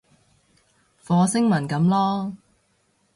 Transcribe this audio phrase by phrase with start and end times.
[1.05, 2.33] 火星文噉囉